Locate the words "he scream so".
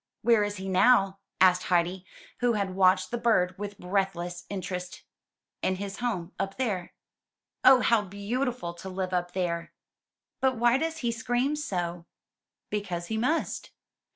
11.05-12.07